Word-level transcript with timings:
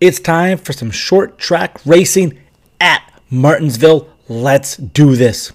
It's 0.00 0.18
time 0.18 0.56
for 0.56 0.72
some 0.72 0.90
short 0.90 1.36
track 1.36 1.78
racing 1.84 2.38
at 2.80 3.02
Martinsville. 3.28 4.08
Let's 4.30 4.78
do 4.78 5.14
this. 5.14 5.52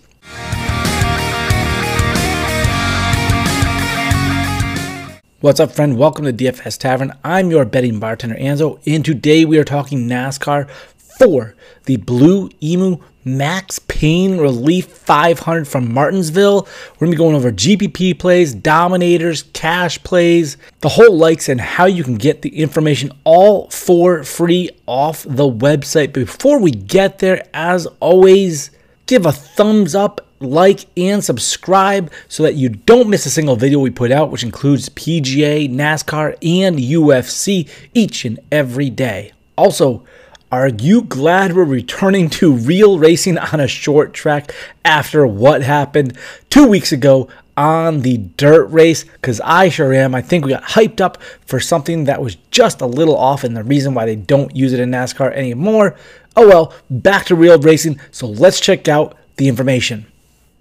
What's 5.41 5.59
up, 5.59 5.71
friend? 5.71 5.97
Welcome 5.97 6.25
to 6.25 6.31
DFS 6.31 6.77
Tavern. 6.77 7.13
I'm 7.23 7.49
your 7.49 7.65
betting 7.65 7.99
bartender, 7.99 8.35
Anzo, 8.35 8.79
and 8.85 9.03
today 9.03 9.45
we 9.45 9.57
are 9.57 9.63
talking 9.63 10.07
NASCAR 10.07 10.69
for 11.17 11.55
the 11.85 11.97
Blue 11.97 12.51
Emu 12.61 12.97
Max 13.23 13.79
Pain 13.95 14.37
Relief 14.39 14.87
500 14.87 15.65
from 15.65 15.93
Martinsville. 15.93 16.67
We're 16.99 17.07
going 17.07 17.11
to 17.11 17.15
be 17.15 17.17
going 17.17 17.35
over 17.37 17.49
GPP 17.49 18.19
plays, 18.19 18.53
dominators, 18.53 19.43
cash 19.53 20.03
plays, 20.03 20.57
the 20.81 20.89
whole 20.89 21.15
likes, 21.15 21.47
and 21.47 21.61
how 21.61 21.85
you 21.85 22.03
can 22.03 22.15
get 22.15 22.41
the 22.41 22.59
information 22.59 23.13
all 23.23 23.69
for 23.69 24.25
free 24.25 24.69
off 24.85 25.23
the 25.23 25.49
website. 25.49 26.11
Before 26.11 26.59
we 26.59 26.71
get 26.71 27.19
there, 27.19 27.47
as 27.53 27.85
always, 28.01 28.69
give 29.05 29.25
a 29.25 29.31
thumbs 29.31 29.95
up, 29.95 30.27
like, 30.41 30.87
and 30.97 31.23
subscribe 31.23 32.11
so 32.27 32.43
that 32.43 32.55
you 32.55 32.67
don't 32.67 33.09
miss 33.09 33.25
a 33.25 33.29
single 33.29 33.55
video 33.55 33.79
we 33.79 33.91
put 33.91 34.11
out, 34.11 34.29
which 34.29 34.43
includes 34.43 34.89
PGA, 34.89 35.69
NASCAR, 35.69 36.33
and 36.41 36.77
UFC 36.79 37.69
each 37.93 38.25
and 38.25 38.41
every 38.51 38.89
day. 38.89 39.31
Also, 39.57 40.03
are 40.51 40.67
you 40.67 41.01
glad 41.01 41.53
we're 41.53 41.63
returning 41.63 42.29
to 42.29 42.53
real 42.53 42.99
racing 42.99 43.37
on 43.37 43.59
a 43.59 43.67
short 43.67 44.13
track 44.13 44.53
after 44.83 45.25
what 45.25 45.63
happened 45.63 46.17
two 46.49 46.67
weeks 46.67 46.91
ago 46.91 47.27
on 47.57 48.01
the 48.01 48.17
dirt 48.17 48.65
race? 48.67 49.03
Because 49.03 49.41
I 49.41 49.69
sure 49.69 49.93
am. 49.93 50.13
I 50.13 50.21
think 50.21 50.45
we 50.45 50.51
got 50.51 50.63
hyped 50.63 51.01
up 51.01 51.21
for 51.45 51.59
something 51.59 52.05
that 52.05 52.21
was 52.21 52.35
just 52.51 52.81
a 52.81 52.85
little 52.85 53.17
off, 53.17 53.43
and 53.43 53.57
the 53.57 53.63
reason 53.63 53.93
why 53.93 54.05
they 54.05 54.15
don't 54.15 54.55
use 54.55 54.71
it 54.71 54.79
in 54.79 54.91
NASCAR 54.91 55.33
anymore. 55.33 55.95
Oh 56.35 56.47
well, 56.47 56.73
back 56.89 57.25
to 57.25 57.35
real 57.35 57.59
racing, 57.59 57.99
so 58.11 58.27
let's 58.27 58.59
check 58.59 58.87
out 58.87 59.17
the 59.37 59.47
information. 59.47 60.05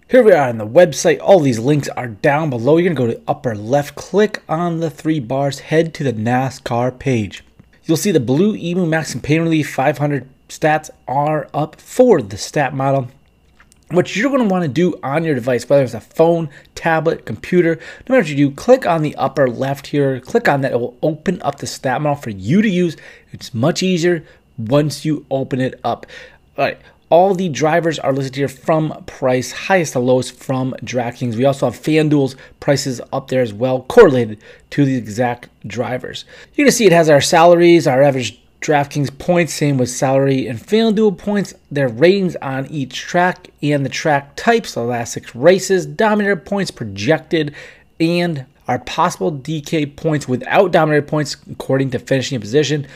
Here 0.08 0.22
we 0.22 0.32
are 0.32 0.48
on 0.48 0.58
the 0.58 0.66
website. 0.66 1.20
All 1.20 1.40
these 1.40 1.58
links 1.58 1.88
are 1.88 2.08
down 2.08 2.50
below. 2.50 2.76
You're 2.76 2.94
going 2.94 3.08
to 3.08 3.14
go 3.14 3.20
to 3.20 3.30
upper 3.30 3.54
left, 3.54 3.94
click 3.96 4.42
on 4.48 4.80
the 4.80 4.90
three 4.90 5.20
bars, 5.20 5.60
head 5.60 5.92
to 5.94 6.04
the 6.04 6.12
NASCAR 6.12 6.98
page. 6.98 7.42
You'll 7.86 7.98
see 7.98 8.12
the 8.12 8.20
Blue 8.20 8.56
Emu 8.56 8.86
Max 8.86 9.12
and 9.12 9.22
Pain 9.22 9.42
Relief 9.42 9.68
500 9.74 10.26
stats 10.48 10.88
are 11.06 11.48
up 11.52 11.78
for 11.78 12.22
the 12.22 12.38
stat 12.38 12.72
model. 12.72 13.08
What 13.90 14.16
you're 14.16 14.30
going 14.30 14.48
to 14.48 14.50
want 14.50 14.62
to 14.62 14.68
do 14.68 14.98
on 15.02 15.22
your 15.22 15.34
device, 15.34 15.68
whether 15.68 15.82
it's 15.82 15.92
a 15.92 16.00
phone, 16.00 16.48
tablet, 16.74 17.26
computer, 17.26 17.76
no 18.08 18.14
matter 18.14 18.22
what 18.22 18.28
you 18.30 18.48
do, 18.48 18.50
click 18.52 18.86
on 18.86 19.02
the 19.02 19.14
upper 19.16 19.50
left 19.50 19.88
here, 19.88 20.18
click 20.18 20.48
on 20.48 20.62
that. 20.62 20.72
It 20.72 20.80
will 20.80 20.96
open 21.02 21.42
up 21.42 21.58
the 21.58 21.66
stat 21.66 22.00
model 22.00 22.16
for 22.16 22.30
you 22.30 22.62
to 22.62 22.68
use. 22.68 22.96
It's 23.32 23.52
much 23.52 23.82
easier 23.82 24.24
once 24.56 25.04
you 25.04 25.26
open 25.30 25.60
it 25.60 25.78
up. 25.84 26.06
All 26.56 26.64
right, 26.64 26.78
all 27.10 27.34
the 27.34 27.48
drivers 27.48 27.98
are 27.98 28.12
listed 28.12 28.36
here 28.36 28.48
from 28.48 29.04
price, 29.06 29.52
highest 29.52 29.92
to 29.92 29.98
lowest 29.98 30.34
from 30.34 30.74
DraftKings. 30.82 31.36
We 31.36 31.44
also 31.44 31.66
have 31.66 31.80
FanDuel's 31.80 32.36
prices 32.60 33.00
up 33.12 33.28
there 33.28 33.42
as 33.42 33.52
well, 33.52 33.82
correlated 33.82 34.38
to 34.70 34.84
the 34.84 34.96
exact 34.96 35.48
drivers. 35.66 36.24
You're 36.54 36.66
to 36.66 36.72
see 36.72 36.86
it 36.86 36.92
has 36.92 37.08
our 37.08 37.20
salaries, 37.20 37.86
our 37.86 38.02
average 38.02 38.40
DraftKings 38.60 39.18
points, 39.18 39.52
same 39.52 39.76
with 39.76 39.90
salary 39.90 40.46
and 40.46 40.58
FanDuel 40.58 41.18
points, 41.18 41.54
their 41.70 41.88
ratings 41.88 42.34
on 42.36 42.66
each 42.66 42.98
track 42.98 43.48
and 43.62 43.84
the 43.84 43.90
track 43.90 44.36
types, 44.36 44.72
the 44.72 44.82
last 44.82 45.12
six 45.12 45.34
races, 45.34 45.84
dominator 45.84 46.36
points 46.36 46.70
projected, 46.70 47.54
and 48.00 48.46
our 48.66 48.78
possible 48.78 49.30
DK 49.30 49.94
points 49.96 50.26
without 50.26 50.72
dominator 50.72 51.06
points 51.06 51.36
according 51.50 51.90
to 51.90 51.98
finishing 51.98 52.40
position. 52.40 52.86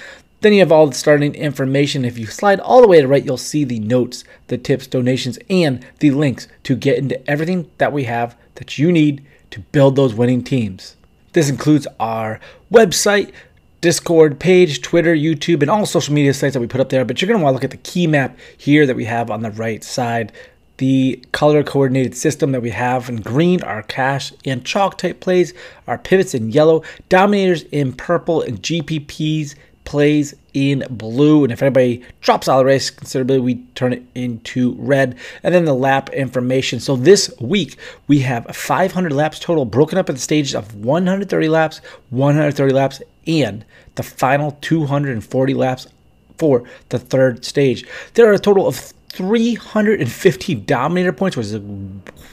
Then 0.41 0.53
you 0.53 0.61
have 0.61 0.70
all 0.70 0.86
the 0.86 0.94
starting 0.94 1.34
information. 1.34 2.05
If 2.05 2.17
you 2.17 2.27
slide 2.27 2.61
all 2.61 2.81
the 2.81 2.86
way 2.86 2.98
to 2.98 3.03
the 3.03 3.08
right, 3.08 3.25
you'll 3.25 3.36
see 3.36 3.64
the 3.64 3.81
notes, 3.81 4.22
the 4.47 4.56
tips, 4.58 4.86
donations, 4.86 5.39
and 5.50 5.84
the 5.98 6.12
links 6.12 6.47
to 6.62 6.77
get 6.77 6.98
into 6.98 7.28
everything 7.28 7.70
that 7.78 7.92
we 7.92 8.05
have 8.05 8.36
that 8.55 8.79
you 8.79 8.92
need 8.92 9.24
to 9.51 9.61
build 9.61 9.96
those 9.96 10.14
winning 10.14 10.45
teams. 10.45 10.96
This 11.33 11.51
includes 11.51 11.86
our 11.98 12.39
website, 12.73 13.33
Discord 13.80 14.39
page, 14.39 14.80
Twitter, 14.83 15.14
YouTube, 15.14 15.62
and 15.62 15.70
all 15.70 15.86
social 15.86 16.14
media 16.14 16.35
sites 16.35 16.55
that 16.55 16.61
we 16.61 16.67
put 16.67 16.80
up 16.80 16.89
there. 16.89 17.05
But 17.05 17.20
you're 17.20 17.29
going 17.29 17.39
to 17.39 17.45
want 17.45 17.52
to 17.52 17.57
look 17.57 17.64
at 17.64 17.70
the 17.70 17.77
key 17.79 18.07
map 18.07 18.36
here 18.57 18.86
that 18.86 18.96
we 18.96 19.05
have 19.05 19.30
on 19.30 19.42
the 19.42 19.51
right 19.52 19.83
side. 19.83 20.33
The 20.79 21.23
color 21.33 21.64
coordinated 21.64 22.17
system 22.17 22.52
that 22.52 22.62
we 22.62 22.70
have 22.70 23.08
in 23.08 23.17
green 23.17 23.62
are 23.64 23.83
cash 23.83 24.33
and 24.45 24.64
chalk 24.64 24.96
type 24.96 25.18
plays, 25.18 25.52
our 25.89 25.98
pivots 25.98 26.35
in 26.35 26.51
yellow, 26.51 26.85
dominators 27.08 27.64
in 27.64 27.92
purple, 27.92 28.42
and 28.42 28.62
GPPs 28.62 29.57
plays 29.88 30.34
in 30.52 30.84
blue. 30.90 31.44
And 31.44 31.50
if 31.50 31.62
anybody 31.62 32.04
drops 32.20 32.46
out 32.46 32.56
of 32.56 32.58
the 32.58 32.64
race 32.66 32.90
considerably, 32.90 33.40
we 33.40 33.54
turn 33.74 33.94
it 33.94 34.02
into 34.14 34.74
red. 34.74 35.16
And 35.42 35.54
then 35.54 35.64
the 35.64 35.72
lap 35.72 36.10
information. 36.10 36.78
So 36.78 36.94
this 36.94 37.32
week, 37.40 37.78
we 38.06 38.18
have 38.18 38.54
500 38.54 39.10
laps 39.12 39.38
total, 39.38 39.64
broken 39.64 39.96
up 39.96 40.10
into 40.10 40.20
stages 40.20 40.54
of 40.54 40.74
130 40.74 41.48
laps, 41.48 41.80
130 42.10 42.74
laps, 42.74 43.00
and 43.26 43.64
the 43.94 44.02
final 44.02 44.58
240 44.60 45.54
laps 45.54 45.86
for 46.36 46.64
the 46.90 46.98
third 46.98 47.46
stage. 47.46 47.86
There 48.12 48.28
are 48.28 48.34
a 48.34 48.38
total 48.38 48.66
of 48.66 48.76
350 49.08 50.55
Dominator 50.55 51.14
points, 51.14 51.34
which 51.34 51.46
is 51.46 51.62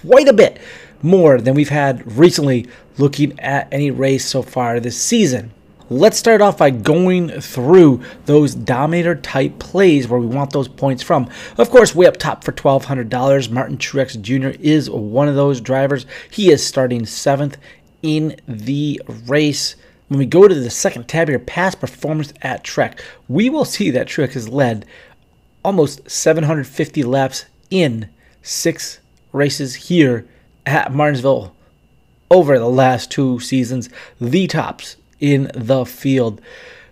quite 0.05 0.27
a 0.27 0.33
bit 0.33 0.59
more 1.01 1.39
than 1.39 1.53
we've 1.53 1.69
had 1.69 2.17
recently 2.17 2.67
looking 2.97 3.39
at 3.39 3.69
any 3.71 3.91
race 3.91 4.25
so 4.25 4.41
far 4.41 4.81
this 4.81 5.01
season. 5.01 5.53
Let's 5.89 6.17
start 6.17 6.41
off 6.41 6.57
by 6.57 6.71
going 6.71 7.29
through 7.29 8.01
those 8.25 8.55
Dominator 8.55 9.13
type 9.13 9.59
plays 9.59 10.07
where 10.07 10.19
we 10.19 10.25
want 10.25 10.51
those 10.51 10.67
points 10.67 11.03
from. 11.03 11.29
Of 11.59 11.69
course, 11.69 11.93
way 11.93 12.07
up 12.07 12.17
top 12.17 12.43
for 12.43 12.51
$1,200, 12.51 13.51
Martin 13.51 13.77
Truex 13.77 14.19
Jr. 14.19 14.57
is 14.59 14.89
one 14.89 15.27
of 15.27 15.35
those 15.35 15.61
drivers. 15.61 16.07
He 16.31 16.49
is 16.49 16.65
starting 16.65 17.05
seventh 17.05 17.57
in 18.01 18.35
the 18.47 18.99
race. 19.27 19.75
When 20.07 20.17
we 20.17 20.25
go 20.25 20.47
to 20.47 20.55
the 20.55 20.71
second 20.71 21.07
tab 21.07 21.29
here, 21.29 21.37
past 21.37 21.79
performance 21.79 22.33
at 22.41 22.63
Trek, 22.63 22.99
we 23.27 23.51
will 23.51 23.65
see 23.65 23.91
that 23.91 24.07
Truex 24.07 24.33
has 24.33 24.49
led 24.49 24.87
almost 25.63 26.09
750 26.09 27.03
laps 27.03 27.45
in 27.69 28.09
six 28.41 29.01
races 29.33 29.75
here 29.75 30.27
at 30.65 30.91
Martinsville 30.91 31.55
over 32.31 32.57
the 32.57 32.69
last 32.69 33.11
two 33.11 33.39
seasons. 33.39 33.89
The 34.19 34.47
tops 34.47 34.95
in 35.19 35.51
the 35.53 35.85
field. 35.85 36.41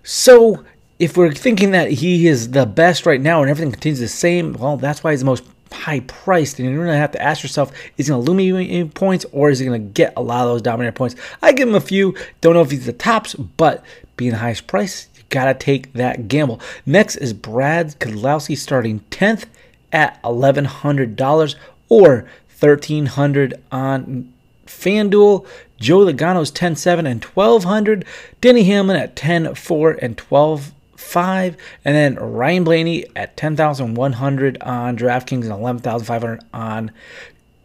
So 0.04 0.64
if 1.00 1.18
we're 1.18 1.34
thinking 1.34 1.72
that 1.72 1.92
he 1.92 2.28
is 2.28 2.52
the 2.52 2.66
best 2.66 3.06
right 3.06 3.22
now 3.22 3.42
and 3.42 3.50
everything 3.50 3.72
continues 3.72 4.00
the 4.00 4.08
same, 4.08 4.54
well, 4.54 4.78
that's 4.78 5.04
why 5.04 5.12
he's 5.12 5.22
the 5.22 5.26
most 5.26 5.44
high 5.72 6.02
priced. 6.02 6.60
And 6.60 6.70
you're 6.70 6.86
going 6.86 6.96
to 6.96 7.00
have 7.00 7.12
to 7.12 7.22
ask 7.22 7.44
yourself, 7.44 7.72
is 7.98 8.08
he 8.08 8.12
going 8.12 8.24
to 8.24 8.32
illuminate 8.32 8.94
points 8.94 9.26
or 9.32 9.50
is 9.50 9.60
he 9.60 9.66
going 9.66 9.82
to 9.82 9.94
get 9.94 10.14
a 10.16 10.22
lot 10.22 10.44
of 10.44 10.50
those 10.50 10.62
dominator 10.62 10.94
points? 10.94 11.16
I 11.42 11.52
give 11.52 11.68
him 11.68 11.76
a 11.76 11.82
few. 11.82 12.16
Don't 12.42 12.54
know 12.54 12.62
if 12.62 12.72
he's 12.72 12.86
the 12.86 12.94
tops, 12.94 13.34
but 13.34 13.84
being 14.16 14.32
the 14.32 14.38
highest 14.38 14.68
price, 14.68 15.10
you 15.16 15.24
got 15.30 15.46
to 15.46 15.54
take 15.54 15.94
that 15.94 16.28
gamble. 16.28 16.62
Next 16.86 17.16
is 17.18 17.34
Brad 17.34 18.00
Keselowski 18.00 18.58
starting 18.58 19.02
10th 19.10 19.46
at 19.92 20.22
$1,100 20.24 21.56
or 21.90 22.28
1300 22.60 23.62
on 23.72 24.34
FanDuel, 24.66 25.46
Joe 25.78 26.06
Logano's 26.06 26.52
10-7 26.52 27.06
and 27.06 27.24
1200, 27.24 28.06
Denny 28.42 28.64
Hamlin 28.64 28.98
at 28.98 29.16
10-4 29.16 30.00
and 30.02 30.18
12-5, 30.18 31.56
and 31.84 31.96
then 31.96 32.16
Ryan 32.16 32.64
Blaney 32.64 33.06
at 33.16 33.36
10,100 33.38 34.62
on 34.62 34.98
DraftKings 34.98 35.44
and 35.44 35.52
11,500 35.52 36.42
on 36.54 36.92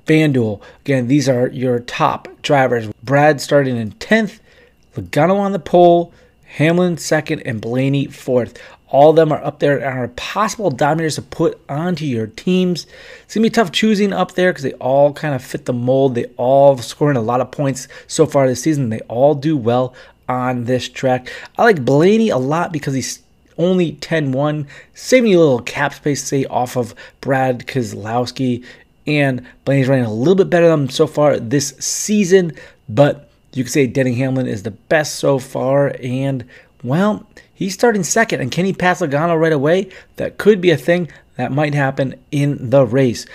FanDuel. 0.07 0.61
Again, 0.81 1.07
these 1.07 1.29
are 1.29 1.49
your 1.49 1.81
top 1.81 2.29
drivers. 2.43 2.89
Brad 3.03 3.41
starting 3.41 3.77
in 3.77 3.93
10th, 3.93 4.41
Logano 4.97 5.37
on 5.37 5.53
the 5.53 5.59
pole, 5.59 6.13
Hamlin 6.57 6.97
second, 6.97 7.43
and 7.43 7.61
Blaney 7.61 8.07
fourth. 8.07 8.59
All 8.91 9.11
of 9.11 9.17
them 9.17 9.33
are 9.33 9.45
up 9.45 9.59
there 9.59 9.77
and 9.77 9.99
are 9.99 10.09
possible 10.09 10.71
dominators 10.71 11.17
to 11.17 11.23
put 11.23 11.61
onto 11.69 12.07
your 12.07 12.27
teams. 12.27 12.87
It's 13.25 13.35
to 13.35 13.41
be 13.41 13.51
tough 13.51 13.71
choosing 13.71 14.15
up 14.15 14.33
there 14.33 14.51
because 14.51 14.63
they 14.63 14.73
all 14.75 15.13
kind 15.13 15.35
of 15.35 15.45
fit 15.45 15.67
the 15.67 15.75
mold. 15.75 16.15
They 16.15 16.25
all 16.39 16.79
scoring 16.79 17.19
a 17.19 17.23
lot 17.23 17.43
of 17.43 17.51
points 17.51 17.87
so 18.07 18.25
far 18.25 18.49
this 18.49 18.63
season. 18.63 18.89
They 18.89 19.01
all 19.01 19.35
do 19.35 19.59
well 19.59 19.95
on 20.27 20.65
this 20.65 20.89
track. 20.89 21.31
I 21.59 21.65
like 21.65 21.85
Blaney 21.85 22.31
a 22.31 22.39
lot 22.39 22.73
because 22.73 22.95
he's 22.95 23.23
only 23.59 23.93
10-1, 23.93 24.67
saving 24.95 25.31
you 25.31 25.39
a 25.39 25.41
little 25.41 25.61
cap 25.61 25.93
space, 25.93 26.25
say, 26.25 26.47
off 26.47 26.77
of 26.77 26.95
Brad 27.21 27.67
Keselowski. 27.67 28.65
And 29.07 29.47
Blaney's 29.65 29.89
running 29.89 30.05
a 30.05 30.13
little 30.13 30.35
bit 30.35 30.49
better 30.49 30.69
than 30.69 30.89
so 30.89 31.07
far 31.07 31.39
this 31.39 31.75
season, 31.79 32.53
but 32.89 33.28
you 33.53 33.65
could 33.65 33.73
say 33.73 33.87
Denny 33.87 34.15
Hamlin 34.15 34.47
is 34.47 34.63
the 34.63 34.71
best 34.71 35.17
so 35.17 35.39
far. 35.39 35.95
And, 36.01 36.45
well, 36.83 37.27
He's 37.59 37.75
starting 37.75 38.05
second, 38.05 38.41
and 38.41 38.53
can 38.53 38.67
he 38.67 38.73
pass 38.73 39.01
Logano 39.01 39.37
right 39.37 39.53
away? 39.53 39.89
That 40.15 40.39
could 40.39 40.61
be 40.61 40.71
a 40.71 40.77
thing 40.77 41.09
that 41.35 41.51
might 41.51 41.75
happen 41.75 42.15
in 42.31 42.71
the 42.71 42.87
race. 42.87 43.27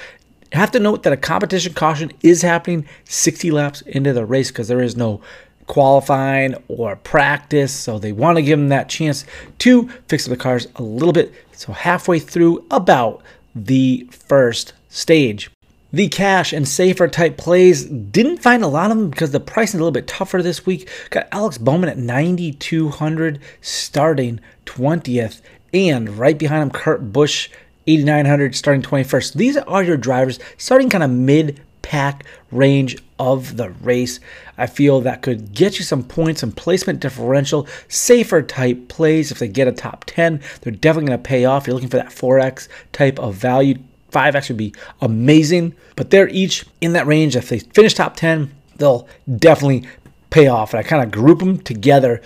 Have 0.54 0.72
to 0.72 0.80
note 0.80 1.04
that 1.04 1.12
a 1.12 1.18
competition 1.18 1.74
caution 1.74 2.10
is 2.22 2.42
happening 2.42 2.88
60 3.04 3.52
laps 3.52 3.82
into 3.82 4.14
the 4.14 4.24
race 4.24 4.50
because 4.50 4.70
there 4.70 4.82
is 4.82 4.96
no 4.96 5.20
qualifying 5.68 6.56
or 6.70 6.96
practice. 6.96 7.74
So 7.74 8.00
they 8.00 8.14
want 8.14 8.38
to 8.38 8.42
give 8.42 8.58
them 8.58 8.70
that 8.70 8.88
chance 8.88 9.26
to 9.58 9.90
fix 10.08 10.26
up 10.26 10.30
the 10.30 10.38
cars 10.38 10.70
a 10.78 10.84
little 10.84 11.12
bit. 11.12 11.34
So 11.52 11.74
halfway 11.74 12.20
through 12.20 12.66
about 12.72 13.22
the 13.54 14.08
first 14.10 14.72
stage. 14.88 15.52
The 15.94 16.10
cash 16.10 16.54
and 16.54 16.68
safer 16.68 17.08
type 17.08 17.38
plays 17.38 17.86
didn't 17.86 18.40
find 18.40 18.64
a 18.64 18.68
lot 18.68 18.90
of 18.90 18.98
them 18.98 19.12
because 19.12 19.30
the 19.30 19.40
pricing 19.40 19.78
is 19.78 19.82
a 19.82 19.84
little 19.84 19.92
bit 19.92 20.08
tougher 20.08 20.42
this 20.42 20.66
week. 20.66 20.90
Got 21.12 21.28
Alex 21.32 21.60
Bowman 21.60 21.88
at 21.88 22.00
9,200 22.00 23.40
starting 23.62 24.40
20th, 24.66 25.42
and 25.72 26.18
right 26.18 26.36
behind 26.36 26.64
him, 26.64 26.72
Kurt 26.72 27.14
Busch 27.14 27.48
8,900 27.86 28.56
starting 28.56 28.82
21st. 28.82 29.34
These 29.34 29.58
are 29.58 29.84
your 29.84 29.98
drivers 29.98 30.40
starting 30.58 30.90
kind 30.90 31.04
of 31.04 31.12
mid 31.12 31.62
pack 31.84 32.26
range 32.52 32.98
of 33.20 33.58
the 33.58 33.70
race. 33.70 34.20
I 34.58 34.66
feel 34.66 35.00
that 35.02 35.22
could 35.22 35.54
get 35.54 35.78
you 35.78 35.86
some 35.86 36.04
points 36.04 36.42
and 36.42 36.58
placement 36.58 37.02
differential, 37.02 37.68
safer 37.88 38.42
type 38.42 38.88
plays. 38.88 39.32
If 39.32 39.38
they 39.38 39.48
get 39.48 39.68
a 39.68 39.72
top 39.72 40.06
10, 40.08 40.42
they're 40.62 40.74
definitely 40.74 41.10
going 41.10 41.20
to 41.20 41.30
pay 41.30 41.46
off. 41.46 41.68
You're 41.68 41.76
looking 41.76 41.90
for 41.90 41.98
that 41.98 42.08
4x 42.08 42.68
type 42.94 43.20
of 43.20 43.36
value. 43.36 43.78
5x 44.14 44.48
would 44.48 44.58
be 44.58 44.74
amazing, 45.02 45.76
but 45.96 46.10
they're 46.10 46.30
each 46.30 46.66
in 46.80 46.94
that 46.94 47.08
range. 47.08 47.36
If 47.36 47.50
they 47.50 47.60
finish 47.60 47.94
top 47.94 48.16
10, 48.16 48.54
they'll 48.78 49.08
definitely 49.38 49.88
pay 50.30 50.48
off. 50.48 50.74
And 50.74 50.80
I 50.80 50.84
kind 50.84 51.04
of 51.04 51.12
group 51.12 51.40
them 51.40 51.58
together 51.60 52.22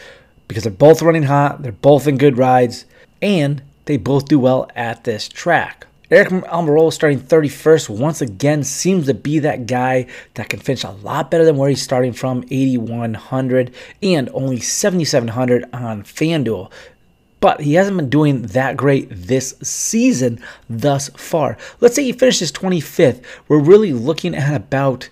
because 0.47 0.63
they're 0.63 0.71
both 0.71 1.01
running 1.01 1.23
hot, 1.23 1.63
they're 1.63 1.71
both 1.71 2.07
in 2.07 2.17
good 2.17 2.37
rides, 2.37 2.85
and 3.21 3.61
they 3.85 3.97
both 3.97 4.27
do 4.27 4.39
well 4.39 4.69
at 4.75 5.03
this 5.03 5.27
track. 5.27 5.87
Aric 6.09 6.29
Almirola 6.47 6.93
starting 6.93 7.19
31st 7.19 7.89
once 7.89 8.21
again 8.21 8.63
seems 8.63 9.07
to 9.07 9.13
be 9.13 9.39
that 9.39 9.67
guy 9.67 10.07
that 10.35 10.47
can 10.47 10.61
finish 10.61 10.85
a 10.85 10.91
lot 10.91 11.29
better 11.29 11.43
than 11.43 11.57
where 11.57 11.67
he's 11.67 11.81
starting 11.81 12.13
from 12.13 12.45
8100 12.49 13.73
and 14.01 14.29
only 14.33 14.61
7700 14.61 15.65
on 15.73 16.03
FanDuel. 16.03 16.71
But 17.39 17.61
he 17.61 17.75
hasn't 17.75 17.97
been 17.97 18.09
doing 18.09 18.41
that 18.43 18.77
great 18.77 19.09
this 19.11 19.55
season 19.61 20.39
thus 20.69 21.09
far. 21.09 21.57
Let's 21.79 21.95
say 21.95 22.03
he 22.03 22.13
finishes 22.13 22.51
25th. 22.51 23.23
We're 23.47 23.59
really 23.59 23.93
looking 23.93 24.35
at 24.35 24.55
about 24.55 25.09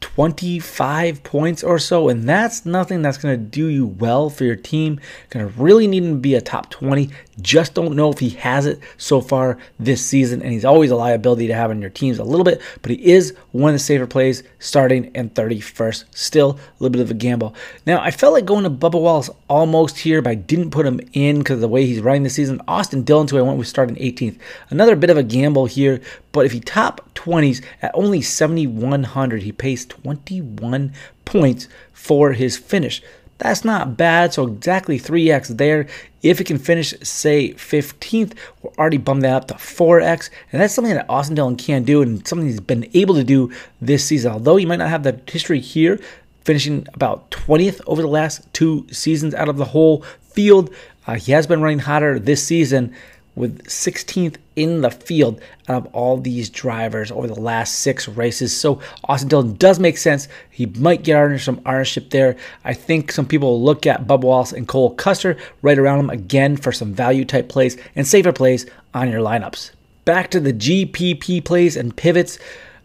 25 0.00 1.24
points 1.24 1.64
or 1.64 1.78
so, 1.78 2.08
and 2.08 2.28
that's 2.28 2.64
nothing 2.64 3.02
that's 3.02 3.18
going 3.18 3.36
to 3.36 3.44
do 3.44 3.66
you 3.66 3.86
well 3.86 4.30
for 4.30 4.44
your 4.44 4.56
team. 4.56 5.00
Going 5.30 5.48
to 5.48 5.60
really 5.60 5.86
need 5.86 6.04
him 6.04 6.14
to 6.14 6.20
be 6.20 6.34
a 6.34 6.40
top 6.40 6.70
20. 6.70 7.10
Just 7.40 7.74
don't 7.74 7.94
know 7.94 8.10
if 8.10 8.18
he 8.18 8.30
has 8.30 8.66
it 8.66 8.80
so 8.96 9.20
far 9.20 9.58
this 9.78 10.04
season, 10.04 10.42
and 10.42 10.52
he's 10.52 10.64
always 10.64 10.90
a 10.90 10.96
liability 10.96 11.46
to 11.46 11.54
have 11.54 11.70
on 11.70 11.80
your 11.80 11.90
teams 11.90 12.18
a 12.18 12.24
little 12.24 12.44
bit, 12.44 12.60
but 12.82 12.90
he 12.90 13.12
is 13.12 13.34
one 13.52 13.70
of 13.70 13.74
the 13.74 13.78
safer 13.78 14.06
plays 14.06 14.42
starting 14.58 15.06
in 15.14 15.30
31st. 15.30 16.04
Still 16.10 16.50
a 16.50 16.82
little 16.82 16.92
bit 16.92 17.00
of 17.02 17.10
a 17.10 17.14
gamble. 17.14 17.54
Now, 17.86 18.00
I 18.00 18.10
felt 18.10 18.32
like 18.32 18.44
going 18.44 18.64
to 18.64 18.70
Bubba 18.70 19.00
Wallace 19.00 19.30
almost 19.48 19.98
here, 19.98 20.20
but 20.20 20.30
I 20.30 20.34
didn't 20.34 20.70
put 20.70 20.86
him 20.86 21.00
in 21.12 21.38
because 21.38 21.56
of 21.56 21.60
the 21.60 21.68
way 21.68 21.86
he's 21.86 22.00
running 22.00 22.24
the 22.24 22.30
season. 22.30 22.60
Austin 22.66 23.02
Dillon, 23.02 23.28
who 23.28 23.38
I 23.38 23.42
went 23.42 23.58
with 23.58 23.68
starting 23.68 23.96
18th. 23.96 24.38
Another 24.70 24.96
bit 24.96 25.10
of 25.10 25.16
a 25.16 25.22
gamble 25.22 25.66
here, 25.66 26.00
but 26.32 26.44
if 26.44 26.52
he 26.52 26.60
top 26.60 27.08
20s 27.14 27.64
at 27.82 27.92
only 27.94 28.20
7,100, 28.20 29.42
he 29.42 29.52
pays 29.52 29.86
21 29.86 30.92
points 31.24 31.68
for 31.92 32.32
his 32.32 32.56
finish. 32.56 33.02
That's 33.38 33.64
not 33.64 33.96
bad. 33.96 34.34
So 34.34 34.46
exactly 34.46 34.98
3x 34.98 35.56
there. 35.56 35.86
If 36.22 36.40
it 36.40 36.44
can 36.44 36.58
finish, 36.58 36.92
say, 37.02 37.52
15th, 37.54 38.34
we're 38.62 38.72
already 38.78 38.98
bumped 38.98 39.22
that 39.22 39.34
up 39.34 39.48
to 39.48 39.54
4x. 39.54 40.30
And 40.52 40.60
that's 40.60 40.74
something 40.74 40.94
that 40.94 41.08
Austin 41.08 41.36
Dillon 41.36 41.56
can 41.56 41.84
do 41.84 42.02
and 42.02 42.26
something 42.26 42.48
he's 42.48 42.60
been 42.60 42.88
able 42.94 43.14
to 43.14 43.24
do 43.24 43.52
this 43.80 44.04
season. 44.04 44.32
Although 44.32 44.56
he 44.56 44.66
might 44.66 44.80
not 44.80 44.90
have 44.90 45.04
the 45.04 45.20
history 45.28 45.60
here, 45.60 46.00
finishing 46.44 46.86
about 46.94 47.30
20th 47.30 47.80
over 47.86 48.02
the 48.02 48.08
last 48.08 48.40
two 48.52 48.86
seasons 48.90 49.34
out 49.34 49.48
of 49.48 49.58
the 49.58 49.66
whole 49.66 50.02
field. 50.20 50.74
Uh, 51.06 51.14
he 51.14 51.32
has 51.32 51.46
been 51.46 51.60
running 51.60 51.78
hotter 51.78 52.18
this 52.18 52.42
season 52.42 52.94
with 53.38 53.64
16th 53.64 54.36
in 54.56 54.80
the 54.80 54.90
field 54.90 55.40
out 55.68 55.86
of 55.86 55.94
all 55.94 56.18
these 56.18 56.50
drivers 56.50 57.10
over 57.12 57.26
the 57.26 57.40
last 57.40 57.76
six 57.76 58.08
races. 58.08 58.54
So 58.54 58.80
Austin 59.04 59.28
Dillon 59.28 59.54
does 59.54 59.78
make 59.78 59.96
sense. 59.96 60.28
He 60.50 60.66
might 60.66 61.04
get 61.04 61.40
some 61.40 61.60
ownership 61.64 62.10
there. 62.10 62.36
I 62.64 62.74
think 62.74 63.12
some 63.12 63.26
people 63.26 63.50
will 63.50 63.62
look 63.62 63.86
at 63.86 64.06
Bubba 64.06 64.22
Wallace 64.22 64.52
and 64.52 64.66
Cole 64.66 64.94
Custer 64.94 65.36
right 65.62 65.78
around 65.78 66.00
him 66.00 66.10
again 66.10 66.56
for 66.56 66.72
some 66.72 66.92
value 66.92 67.24
type 67.24 67.48
plays 67.48 67.76
and 67.94 68.06
safer 68.06 68.32
plays 68.32 68.66
on 68.92 69.10
your 69.10 69.20
lineups. 69.20 69.70
Back 70.04 70.30
to 70.32 70.40
the 70.40 70.52
GPP 70.52 71.44
plays 71.44 71.76
and 71.76 71.96
pivots. 71.96 72.38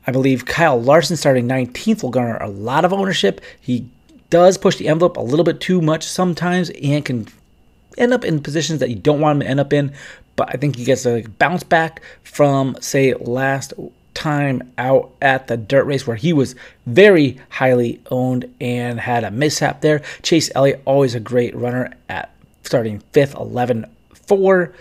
I 0.05 0.11
believe 0.11 0.45
Kyle 0.45 0.81
Larson 0.81 1.15
starting 1.17 1.47
19th 1.47 2.03
will 2.03 2.09
garner 2.09 2.37
a 2.37 2.49
lot 2.49 2.85
of 2.85 2.93
ownership. 2.93 3.41
He 3.61 3.87
does 4.29 4.57
push 4.57 4.75
the 4.75 4.87
envelope 4.87 5.17
a 5.17 5.21
little 5.21 5.45
bit 5.45 5.61
too 5.61 5.81
much 5.81 6.03
sometimes 6.03 6.69
and 6.71 7.05
can 7.05 7.27
end 7.97 8.13
up 8.13 8.25
in 8.25 8.41
positions 8.41 8.79
that 8.79 8.89
you 8.89 8.95
don't 8.95 9.19
want 9.19 9.37
him 9.37 9.39
to 9.41 9.47
end 9.47 9.59
up 9.59 9.73
in 9.73 9.93
but 10.35 10.49
I 10.49 10.57
think 10.57 10.75
he 10.75 10.83
gets 10.83 11.05
a 11.05 11.23
bounce 11.23 11.63
back 11.63 12.01
from, 12.23 12.77
say, 12.79 13.13
last 13.13 13.73
time 14.13 14.71
out 14.77 15.11
at 15.21 15.47
the 15.47 15.57
dirt 15.57 15.85
race 15.85 16.05
where 16.05 16.15
he 16.15 16.33
was 16.33 16.55
very 16.85 17.39
highly 17.49 17.99
owned 18.11 18.53
and 18.61 18.99
had 18.99 19.23
a 19.23 19.31
mishap 19.31 19.81
there. 19.81 20.01
Chase 20.21 20.51
Elliott, 20.55 20.81
always 20.85 21.15
a 21.15 21.19
great 21.19 21.55
runner 21.55 21.93
at 22.09 22.31
starting 22.63 22.99
fifth, 23.11 23.35
11 23.35 23.85
4 24.13 24.73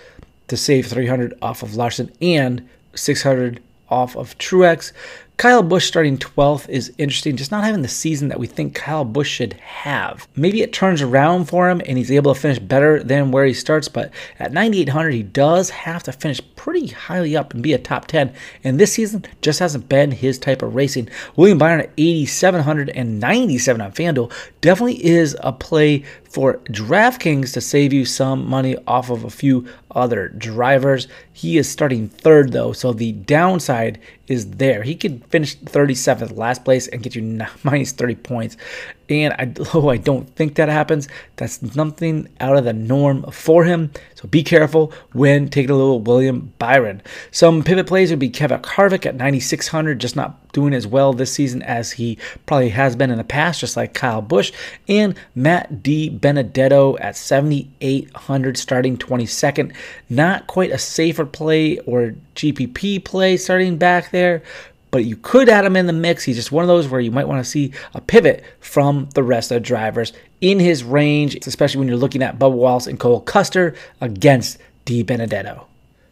to 0.49 0.56
save 0.56 0.87
300 0.87 1.37
off 1.43 1.62
of 1.62 1.75
Larson 1.75 2.12
and 2.20 2.69
600 2.94 3.62
off 3.88 4.16
of 4.16 4.37
Truex. 4.38 4.93
Kyle 5.42 5.64
Busch 5.64 5.88
starting 5.88 6.18
12th 6.18 6.68
is 6.68 6.92
interesting, 6.98 7.34
just 7.34 7.50
not 7.50 7.64
having 7.64 7.82
the 7.82 7.88
season 7.88 8.28
that 8.28 8.38
we 8.38 8.46
think 8.46 8.76
Kyle 8.76 9.04
Busch 9.04 9.28
should 9.28 9.54
have. 9.54 10.28
Maybe 10.36 10.62
it 10.62 10.72
turns 10.72 11.02
around 11.02 11.46
for 11.46 11.68
him 11.68 11.82
and 11.84 11.98
he's 11.98 12.12
able 12.12 12.32
to 12.32 12.40
finish 12.40 12.60
better 12.60 13.02
than 13.02 13.32
where 13.32 13.44
he 13.44 13.52
starts, 13.52 13.88
but 13.88 14.12
at 14.38 14.52
9,800, 14.52 15.10
he 15.10 15.24
does 15.24 15.70
have 15.70 16.04
to 16.04 16.12
finish 16.12 16.40
pretty 16.54 16.86
highly 16.86 17.36
up 17.36 17.54
and 17.54 17.60
be 17.60 17.72
a 17.72 17.78
top 17.78 18.06
10. 18.06 18.32
And 18.62 18.78
this 18.78 18.92
season 18.92 19.24
just 19.40 19.58
hasn't 19.58 19.88
been 19.88 20.12
his 20.12 20.38
type 20.38 20.62
of 20.62 20.76
racing. 20.76 21.08
William 21.34 21.58
Byron 21.58 21.80
at 21.80 21.90
8,797 21.98 23.80
on 23.80 23.90
FanDuel 23.90 24.32
definitely 24.60 25.04
is 25.04 25.36
a 25.40 25.52
play 25.52 26.04
for 26.32 26.55
DraftKings 26.70 27.52
to 27.52 27.61
save 27.61 27.93
you 27.93 28.06
some 28.06 28.49
money 28.49 28.75
off 28.87 29.11
of 29.11 29.25
a 29.25 29.31
few 29.31 29.69
other 29.90 30.31
drivers. 30.31 31.06
He 31.31 31.58
is 31.58 31.69
starting 31.69 32.08
third 32.08 32.52
though, 32.52 32.73
so 32.73 32.94
the 32.94 33.12
downside 33.12 34.00
is 34.29 34.52
there. 34.52 34.82
He 34.82 34.94
could 34.94 35.23
finish 35.26 35.58
37th, 35.58 36.34
last 36.34 36.64
place, 36.64 36.88
and 36.88 37.02
get 37.02 37.14
you 37.14 37.23
minus 37.62 37.93
30 37.93 38.14
points. 38.14 38.56
And 39.12 39.34
I, 39.34 39.52
oh, 39.74 39.88
I 39.88 39.96
don't 39.96 40.28
think 40.36 40.54
that 40.56 40.68
happens. 40.68 41.08
That's 41.36 41.62
nothing 41.76 42.28
out 42.40 42.56
of 42.56 42.64
the 42.64 42.72
norm 42.72 43.30
for 43.30 43.64
him. 43.64 43.90
So 44.14 44.28
be 44.28 44.42
careful 44.42 44.92
when 45.12 45.48
taking 45.48 45.70
a 45.70 45.76
little 45.76 46.00
William 46.00 46.52
Byron. 46.58 47.02
Some 47.31 47.62
pivot 47.62 47.86
plays 47.86 48.10
would 48.10 48.19
be 48.19 48.31
Kevin 48.31 48.60
Harvick 48.60 49.06
at 49.06 49.16
9,600, 49.16 50.00
just 50.00 50.16
not 50.16 50.52
doing 50.52 50.74
as 50.74 50.86
well 50.86 51.12
this 51.12 51.32
season 51.32 51.62
as 51.62 51.92
he 51.92 52.19
probably 52.46 52.69
has 52.69 52.94
been 52.94 53.10
in 53.10 53.19
the 53.19 53.24
past, 53.24 53.60
just 53.60 53.76
like 53.76 53.94
Kyle 53.94 54.22
Busch. 54.22 54.52
And 54.88 55.14
Matt 55.34 55.82
DiBenedetto 55.82 56.98
at 57.00 57.16
7,800, 57.16 58.56
starting 58.56 58.96
22nd. 58.96 59.74
Not 60.08 60.46
quite 60.46 60.70
a 60.70 60.78
safer 60.78 61.26
play 61.26 61.78
or 61.81 62.14
GPP 62.34 63.04
play 63.04 63.36
starting 63.36 63.76
back 63.76 64.10
there, 64.10 64.42
but 64.93 65.06
you 65.06 65.17
could 65.17 65.49
add 65.49 65.65
him 65.65 65.75
in 65.75 65.87
the 65.87 65.93
mix. 65.93 66.22
He's 66.22 66.37
just 66.37 66.53
one 66.53 66.63
of 66.63 66.69
those 66.69 66.87
where 66.87 67.01
you 67.01 67.11
might 67.11 67.27
want 67.27 67.43
to 67.43 67.51
see 67.51 67.72
a 67.94 68.01
pivot 68.01 68.44
from 68.61 69.08
the 69.15 69.22
rest 69.22 69.51
of 69.51 69.56
the 69.56 69.61
drivers 69.61 70.13
in 70.41 70.61
his 70.61 70.84
range, 70.84 71.34
especially 71.46 71.81
when 71.81 71.89
you're 71.89 71.96
looking 71.96 72.22
at 72.22 72.39
Bubba 72.39 72.53
Wallace 72.53 72.87
and 72.87 73.01
Cole 73.01 73.22
Custer 73.22 73.75
against 74.01 74.58
DiBenedetto. 74.84 75.65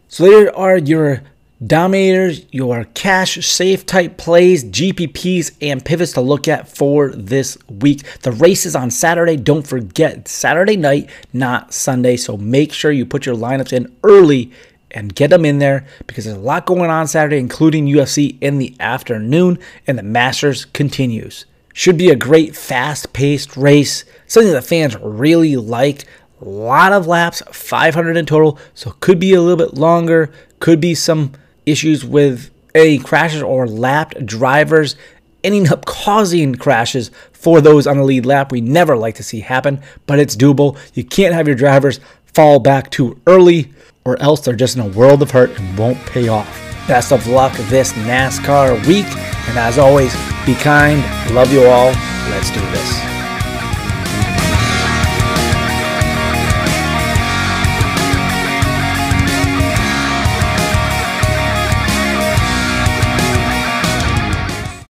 So 0.09 0.25
there 0.25 0.57
are 0.57 0.79
your 0.79 1.23
dominators, 1.65 2.47
your 2.53 2.85
cash 2.95 3.45
safe 3.47 3.85
type 3.85 4.17
plays, 4.17 4.65
GPPs, 4.65 5.53
and 5.61 5.85
pivots 5.85 6.13
to 6.13 6.23
look 6.23 6.49
at 6.49 6.75
for 6.75 7.11
this 7.11 7.59
week. 7.69 8.03
The 8.23 8.33
race 8.33 8.65
is 8.65 8.75
on 8.75 8.91
Saturday. 8.91 9.37
Don't 9.37 9.67
forget, 9.67 10.27
Saturday 10.27 10.79
night, 10.79 11.11
not 11.35 11.75
Sunday. 11.75 12.17
So 12.17 12.39
make 12.39 12.73
sure 12.73 12.91
you 12.93 13.05
put 13.05 13.27
your 13.27 13.37
lineups 13.37 13.75
in 13.75 13.95
early 14.05 14.53
and 14.91 15.15
get 15.15 15.31
them 15.31 15.45
in 15.45 15.59
there 15.59 15.87
because 16.07 16.25
there's 16.25 16.37
a 16.37 16.41
lot 16.41 16.67
going 16.67 16.91
on 16.91 17.07
Saturday, 17.07 17.39
including 17.39 17.87
UFC 17.87 18.37
in 18.41 18.59
the 18.59 18.75
afternoon, 18.81 19.59
and 19.87 19.99
the 19.99 20.03
Masters 20.03 20.65
continues. 20.67 21.47
Should 21.73 21.97
be 21.97 22.11
a 22.11 22.17
great, 22.17 22.57
fast 22.57 23.13
paced 23.13 23.57
race, 23.57 24.05
something 24.27 24.53
that 24.53 24.65
fans 24.65 24.97
really 24.97 25.57
like. 25.57 26.05
A 26.41 26.45
lot 26.45 26.93
of 26.93 27.07
laps, 27.07 27.43
500 27.53 28.17
in 28.17 28.27
total, 28.27 28.59
so 28.75 28.93
could 29.01 29.21
be 29.21 29.35
a 29.35 29.43
little 29.43 29.57
bit 29.57 29.75
longer, 29.75 30.33
could 30.59 30.81
be 30.81 30.95
some 30.95 31.33
issues 31.67 32.05
with 32.05 32.51
any 32.75 32.99
crashes 32.99 33.43
or 33.43 33.67
lapped 33.67 34.25
drivers 34.25 34.97
ending 35.43 35.71
up 35.71 35.85
causing 35.87 36.55
crashes 36.55 37.11
for 37.33 37.61
those 37.61 37.87
on 37.87 37.97
the 37.97 38.05
lead 38.05 38.27
lap. 38.27 38.53
We 38.53 38.61
never 38.61 38.97
like 38.97 39.15
to 39.17 39.23
see 39.23 39.41
happen, 39.41 39.81
but 40.07 40.19
it's 40.19 40.37
doable. 40.37 40.79
You 40.95 41.05
can't 41.05 41.35
have 41.35 41.47
your 41.47 41.57
drivers 41.57 42.01
fall 42.27 42.59
back 42.59 42.91
too 42.91 43.21
early 43.27 43.73
or 44.05 44.21
else 44.23 44.41
they're 44.41 44.55
just 44.55 44.77
in 44.77 44.83
a 44.83 44.89
world 44.89 45.23
of 45.23 45.31
hurt 45.31 45.59
and 45.59 45.79
won't 45.79 45.99
pay 46.07 46.29
off. 46.29 46.49
Best 46.87 47.13
of 47.13 47.27
luck 47.27 47.53
this 47.69 47.93
NASCAR 47.93 48.87
week, 48.87 49.07
and 49.49 49.59
as 49.59 49.79
always, 49.79 50.15
be 50.45 50.55
kind. 50.55 51.01
Love 51.35 51.53
you 51.53 51.65
all. 51.67 51.93
Let's 52.31 52.51
do 52.51 52.61
this. 52.71 53.10